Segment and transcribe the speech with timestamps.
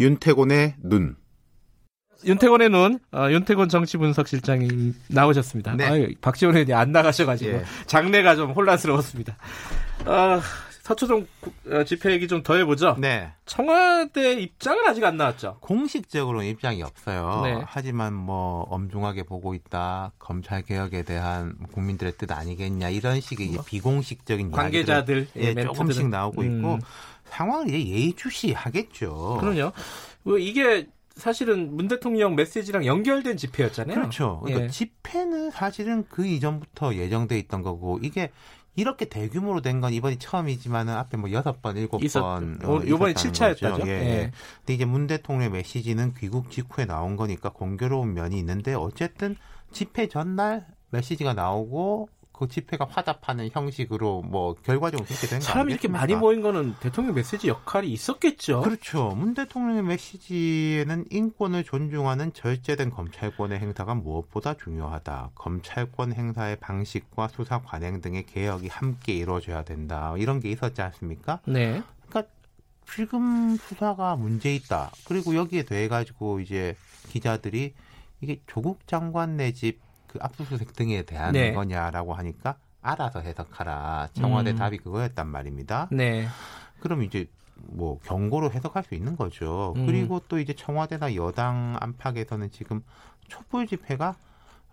[0.00, 1.16] 윤태곤의 눈.
[2.24, 5.74] 윤태곤의 눈, 어, 윤태곤 정치분석실장이 나오셨습니다.
[5.76, 5.84] 네.
[5.84, 7.64] 아유, 박지원 의원이 안 나가셔가지고 예.
[7.86, 9.36] 장례가 좀 혼란스러웠습니다.
[10.04, 10.40] 어,
[10.82, 11.26] 서초동
[11.70, 12.96] 어, 집회 얘기 좀 더 해보죠.
[12.98, 13.30] 네.
[13.44, 15.58] 청와대 입장은 아직 안 나왔죠.
[15.60, 17.42] 공식적으로 입장이 없어요.
[17.44, 17.62] 네.
[17.66, 20.12] 하지만 뭐 엄중하게 보고 있다.
[20.18, 26.56] 검찰 개혁에 대한 국민들의 뜻 아니겠냐 이런 식의 뭐, 비공식적인 관계자들 예, 조금씩 나오고 음.
[26.56, 26.78] 있고
[27.38, 29.38] 상황을 이제 예의주시하겠죠.
[29.40, 29.72] 그럼요.
[30.24, 33.94] 뭐 이게 사실은 문 대통령 메시지랑 연결된 집회였잖아요.
[33.94, 34.40] 그렇죠.
[34.44, 34.68] 그러니까 예.
[34.70, 38.30] 집회는 사실은 그 이전부터 예정돼 있던 거고 이게
[38.76, 43.86] 이렇게 대규모로 된 건 이번이 처음이지만은 앞에 뭐 여섯 번, 일곱 번 어, 이번에 7차였다죠.
[43.86, 43.92] 예.
[43.92, 44.32] 예.
[44.58, 49.36] 근데 이제 문 대통령의 메시지는 귀국 직후에 나온 거니까 공교로운 면이 있는데 어쨌든
[49.72, 52.08] 집회 전날 메시지가 나오고
[52.38, 55.50] 그 집회가 화답하는 형식으로 뭐 결과적으로 그렇게 된 거예요.
[55.50, 58.60] 사람이 이렇게 많이 모인 거는 대통령 메시지 역할이 있었겠죠.
[58.60, 59.08] 그렇죠.
[59.16, 65.30] 문 대통령의 메시지에는 인권을 존중하는 절제된 검찰권의 행사가 무엇보다 중요하다.
[65.34, 70.14] 검찰권 행사의 방식과 수사 관행 등의 개혁이 함께 이루어져야 된다.
[70.16, 71.40] 이런 게 있었지 않습니까?
[71.44, 71.82] 네.
[72.08, 72.32] 그러니까
[72.88, 74.92] 지금 수사가 문제 있다.
[75.08, 76.76] 그리고 여기에 대해 가지고 이제
[77.08, 77.74] 기자들이
[78.20, 81.52] 이게 조국 장관 내 집 그 압수수색 등에 대한 네.
[81.52, 84.08] 거냐라고 하니까 알아서 해석하라.
[84.14, 84.56] 청와대 음.
[84.56, 85.88] 답이 그거였단 말입니다.
[85.92, 86.26] 네.
[86.80, 89.74] 그럼 이제 뭐 경고로 해석할 수 있는 거죠.
[89.76, 89.86] 음.
[89.86, 92.82] 그리고 또 이제 청와대나 여당 안팎에서는 지금
[93.28, 94.16] 촛불 집회가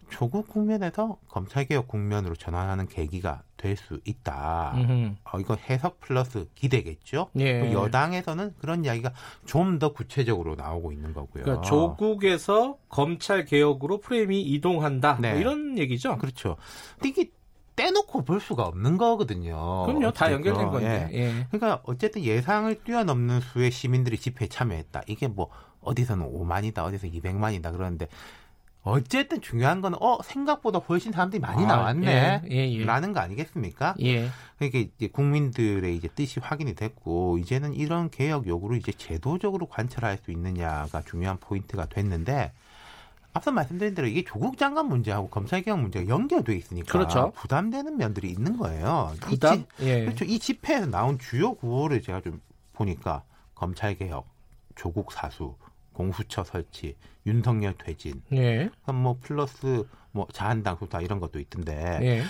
[0.09, 4.75] 조국 국면에서 검찰개혁 국면으로 전환하는 계기가 될 수 있다.
[5.23, 7.29] 어, 이거 해석 플러스 기대겠죠.
[7.39, 7.73] 예.
[7.73, 9.11] 여당에서는 그런 이야기가
[9.45, 11.43] 좀 더 구체적으로 나오고 있는 거고요.
[11.43, 15.13] 그러니까 조국에서 검찰 개혁으로 프레임이 이동한다.
[15.13, 15.31] 뭐 네.
[15.31, 16.17] 뭐 이런 얘기죠.
[16.17, 16.55] 그렇죠.
[17.03, 17.31] 이게
[17.75, 19.85] 떼놓고 볼 수가 없는 거거든요.
[19.85, 20.11] 그럼요.
[20.11, 21.09] 다 연결된 건데.
[21.11, 21.17] 예.
[21.19, 21.47] 예.
[21.51, 25.01] 그러니까 어쨌든 예상을 뛰어넘는 수의 시민들이 집회에 참여했다.
[25.07, 25.49] 이게 뭐
[25.81, 28.07] 어디서는 5만이다, 어디서 200만이다 그러는데
[28.85, 32.85] 어쨌든 중요한 건 어 생각보다 훨씬 사람들이 많이 아, 나왔네 예, 예, 예.
[32.85, 33.95] 라는 거 아니겠습니까?
[34.01, 34.29] 예.
[34.57, 40.31] 그러니까 이제 국민들의 이제 뜻이 확인이 됐고 이제는 이런 개혁 요구를 이제 제도적으로 관철할 수
[40.31, 42.51] 있느냐가 중요한 포인트가 됐는데
[43.33, 47.31] 앞서 말씀드린 대로 이게 조국 장관 문제하고 검찰 개혁 문제가 연결돼 있으니까 그렇죠.
[47.35, 49.13] 부담되는 면들이 있는 거예요.
[49.19, 49.55] 부담?
[49.55, 50.05] 이 지, 예.
[50.05, 50.25] 그렇죠.
[50.25, 52.39] 이 집회에서 나온 주요 구호를 제가 좀
[52.73, 53.23] 보니까
[53.55, 54.27] 검찰 개혁,
[54.75, 55.55] 조국 사수,
[55.95, 56.95] 공수처 설치,
[57.25, 58.69] 윤석열 퇴진, 예.
[58.93, 62.23] 뭐 플러스 뭐 자한당 수사 이런 것도 있던데 예.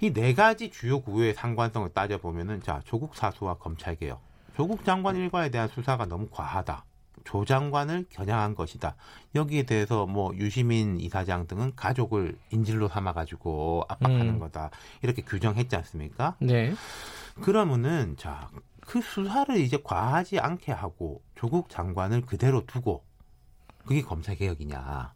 [0.00, 4.20] 이네 가지 주요 구호의 상관성을 따져 보면은 자 조국 사수와 검찰 개혁,
[4.56, 6.84] 조국 장관 일과에 대한 수사가 너무 과하다.
[7.24, 8.96] 조 장관을 겨냥한 것이다.
[9.36, 14.38] 여기에 대해서 뭐 유시민 이사장 등은 가족을 인질로 삼아가지고 압박하는 음.
[14.40, 14.70] 거다.
[15.02, 16.36] 이렇게 규정했지 않습니까?
[16.40, 16.74] 네.
[17.40, 18.50] 그러면은 자.
[18.84, 23.04] 그 수사를 이제 과하지 않게 하고 조국 장관을 그대로 두고
[23.84, 25.12] 그게 검찰 개혁이냐.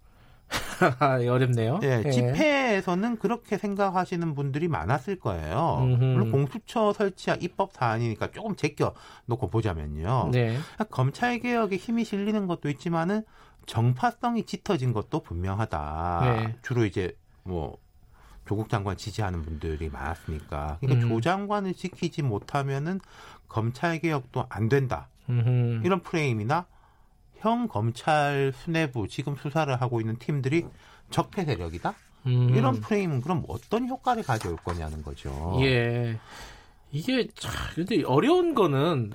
[1.28, 1.81] 어렵네요.
[1.82, 5.78] 예, 예, 집회에서는 그렇게 생각하시는 분들이 많았을 거예요.
[5.82, 6.04] 음흠.
[6.04, 8.94] 물론 공수처 설치와 입법 사안이니까 조금 제껴
[9.27, 10.31] 놓고 보자면요.
[10.32, 10.50] 네.
[10.50, 13.25] 그러니까 검찰 개혁에 힘이 실리는 것도 있지만은
[13.66, 16.21] 정파성이 짙어진 것도 분명하다.
[16.22, 16.56] 네.
[16.62, 17.78] 주로 이제 뭐
[18.47, 20.78] 조국 장관 지지하는 분들이 많았으니까.
[20.81, 21.09] 그러니까 음.
[21.09, 23.00] 조 장관을 지키지 못하면은
[23.48, 25.09] 검찰 개혁도 안 된다.
[25.28, 25.83] 음흠.
[25.84, 26.66] 이런 프레임이나
[27.47, 30.67] 형 검찰 수뇌부 지금 수사를 하고 있는 팀들이
[31.11, 31.95] 적폐 세력이다.
[32.27, 32.53] 음.
[32.57, 35.57] 이런 프레임은 그럼 어떤 효과를 가져올 거냐는 거죠.
[35.61, 36.19] 예.
[36.91, 39.12] 이게 참 근데 어려운 거는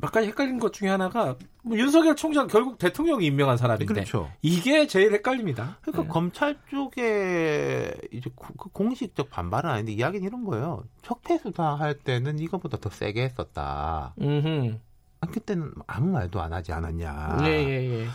[0.00, 4.30] 몇 가지 헷갈린 것 중에 하나가 뭐 윤석열 총장 결국 대통령이 임명한 사람인데 그렇죠.
[4.42, 5.78] 이게 제일 헷갈립니다.
[5.82, 6.08] 그러니까 네.
[6.08, 10.84] 검찰 쪽에 이제 그 공식적 반발은 아닌데 이야기는 이런 거예요.
[11.02, 14.14] 적폐 수사할 때는 이거보다 더 세게 했었다.
[14.20, 14.78] 음흠.
[15.24, 17.38] 아, 그때는 아무 말도 안 하지 않았냐.
[17.42, 18.06] 예, 예, 예.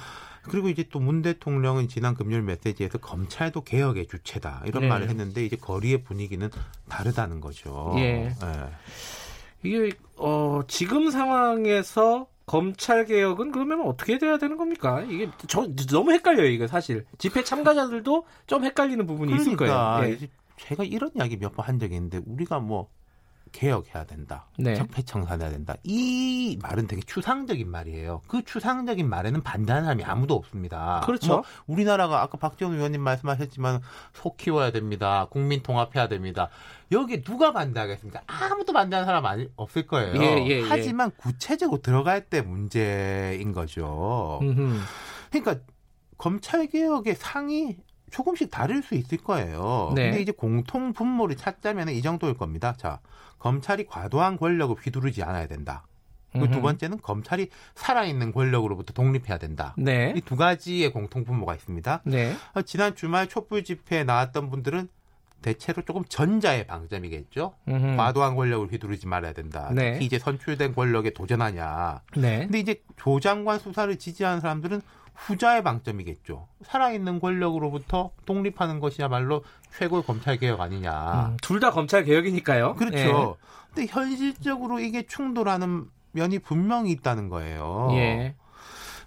[0.43, 4.89] 그리고 이제 또 문 대통령은 지난 금요일 메시지에서 검찰도 개혁의 주체다 이런 네.
[4.89, 6.49] 말을 했는데 이제 거리의 분위기는
[6.87, 7.93] 다르다는 거죠.
[7.97, 8.29] 예.
[8.41, 8.69] 예.
[9.63, 15.01] 이게 어 지금 상황에서 검찰 개혁은 그러면 어떻게 돼야 되는 겁니까?
[15.01, 17.05] 이게 저 너무 헷갈려요, 이거 사실.
[17.19, 20.19] 집회 참가자들도 좀 헷갈리는 부분이 그러니까, 있을 거예요.
[20.23, 20.29] 예.
[20.57, 22.89] 제가 이런 이야기 몇 번 한 적이 있는데 우리가 뭐
[23.51, 24.47] 개혁해야 된다.
[24.57, 24.75] 네.
[24.75, 25.75] 적폐청산해야 된다.
[25.83, 28.21] 이 말은 되게 추상적인 말이에요.
[28.27, 31.01] 그 추상적인 말에는 반대하는 사람이 아무도 없습니다.
[31.05, 31.27] 그렇죠.
[31.27, 33.81] 뭐 우리나라가 아까 박지원 의원님 말씀하셨지만
[34.13, 35.27] 속 키워야 됩니다.
[35.29, 36.49] 국민 통합해야 됩니다.
[36.91, 38.21] 여기 누가 반대하겠습니까?
[38.27, 40.21] 아무도 반대하는 사람 아니, 없을 거예요.
[40.21, 40.61] 예, 예, 예.
[40.67, 44.39] 하지만 구체적으로 들어갈 때 문제인 거죠.
[44.41, 44.79] 음흠.
[45.29, 45.63] 그러니까
[46.17, 47.77] 검찰 개혁의 상이
[48.09, 49.91] 조금씩 다를 수 있을 거예요.
[49.95, 50.05] 네.
[50.09, 52.73] 근데 이제 공통 분모를 찾자면 이 정도일 겁니다.
[52.77, 52.99] 자,
[53.39, 55.85] 검찰이 과도한 권력을 휘두르지 않아야 된다.
[56.31, 59.73] 그리고 두 번째는 검찰이 살아있는 권력으로부터 독립해야 된다.
[59.77, 60.13] 네.
[60.15, 62.01] 이 두 가지의 공통 분모가 있습니다.
[62.05, 62.35] 네.
[62.53, 64.89] 어, 지난 주말 촛불 집회에 나왔던 분들은
[65.41, 67.53] 대체로 조금 전자의 방점이겠죠.
[67.67, 67.95] 음흠.
[67.97, 69.71] 과도한 권력을 휘두르지 말아야 된다.
[69.73, 69.93] 네.
[69.93, 72.01] 특히 이제 선출된 권력에 도전하냐.
[72.17, 72.39] 네.
[72.41, 74.81] 근데 이제 조 장관 수사를 지지하는 사람들은
[75.25, 76.47] 후자의 방점이겠죠.
[76.63, 79.43] 살아있는 권력으로부터 독립하는 것이야말로
[79.77, 81.29] 최고의 검찰 개혁 아니냐.
[81.31, 82.75] 음, 둘다 검찰 개혁이니까요.
[82.75, 82.97] 그렇죠.
[82.97, 83.45] 예.
[83.73, 87.89] 근데 현실적으로 이게 충돌하는 면이 분명히 있다는 거예요.
[87.93, 88.35] 예.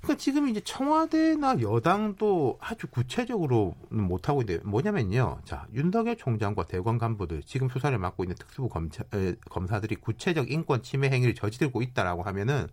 [0.03, 5.39] 그러니까 지금 이제 청와대나 여당도 아주 구체적으로는 못하고 있는데 뭐냐면요.
[5.45, 10.83] 자, 윤석열 총장과 대권 간부들 지금 수사를 맡고 있는 특수부 검사, 에, 검사들이 구체적 인권
[10.83, 12.67] 침해 행위를 저지르고 있다라고 하면은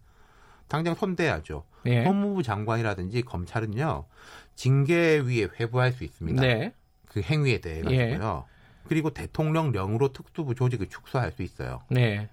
[0.68, 1.66] 당장 손대야죠.
[1.86, 2.04] 예.
[2.04, 4.06] 법무부 장관이라든지 검찰은요.
[4.56, 6.42] 징계위에 회부할 수 있습니다.
[6.42, 6.74] 네.
[7.06, 8.46] 그 행위에 대해 가지고요.
[8.48, 8.60] 예.
[8.88, 11.81] 그리고 대통령령으로 특수부 조직을 축소할 수 있어요.
[11.90, 12.30] 네.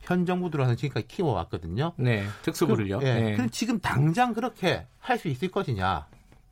[0.00, 1.92] 현 정부 들어와서 지금까지 키워왔거든요.
[1.96, 3.00] 네, 특수부를요.
[3.00, 3.34] 그, 예, 네.
[3.34, 6.06] 그럼 지금 당장 그렇게 할 수 있을 것이냐?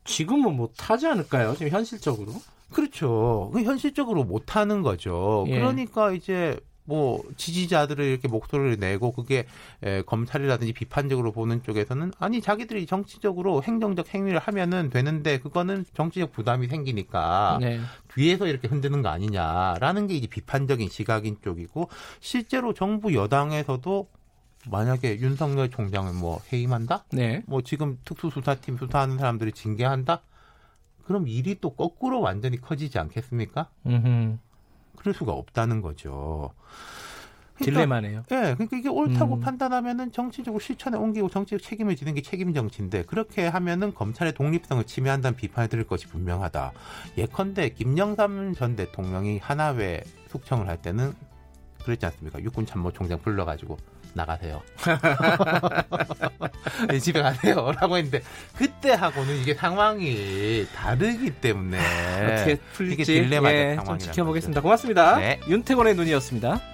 [0.04, 1.54] 지금은 못 하지 않을까요?
[1.54, 2.32] 지금 현실적으로?
[2.72, 3.50] 그렇죠.
[3.52, 5.44] 그 현실적으로 못 하는 거죠.
[5.48, 5.54] 예.
[5.54, 9.46] 그러니까 이제 뭐 지지자들을 이렇게 목소리를 내고 그게
[9.82, 16.69] 에, 검찰이라든지 비판적으로 보는 쪽에서는 아니 자기들이 정치적으로 행정적 행위를 하면은 되는데 그거는 정치적 부담이
[16.69, 17.81] 생기니까 네.
[18.14, 21.88] 뒤에서 이렇게 흔드는 거 아니냐라는 게 이제 비판적인 시각인 쪽이고
[22.20, 24.08] 실제로 정부 여당에서도
[24.70, 27.04] 만약에 윤석열 총장을 뭐 해임한다?
[27.12, 27.42] 네.
[27.46, 30.22] 뭐 지금 특수수사팀 수사하는 사람들이 징계한다?
[31.04, 33.69] 그럼 일이 또 거꾸로 완전히 커지지 않겠습니까?
[33.86, 34.38] 음흠.
[34.96, 36.52] 그럴 수가 없다는 거죠.
[37.55, 38.23] 그러니까, 딜레마네요.
[38.32, 39.41] 예, 그러니까 이게 옳다고 음.
[39.41, 45.37] 판단하면은 정치적으로 실천에 옮기고 정치적 책임을 지는 게 책임 정치인데 그렇게 하면은 검찰의 독립성을 침해한다는
[45.37, 46.73] 비판을 들을 것이 분명하다.
[47.17, 51.14] 예컨대 김영삼 전 대통령이 하나회 숙청을 할 때는
[51.85, 52.43] 그랬지 않습니까?
[52.43, 53.76] 육군 참모총장 불러가지고
[54.14, 54.62] 나가세요.
[56.90, 57.72] 네, 집에 가세요.
[57.81, 58.22] 라고 했는데,
[58.56, 61.78] 그때하고는 이게 상황이 다르기 때문에.
[61.78, 63.12] 어떻게 풀릴지
[63.52, 64.60] 예, 좀 지켜보겠습니다.
[64.60, 65.16] 고맙습니다.
[65.16, 65.40] 네.
[65.48, 66.73] 윤태권의 눈이었습니다.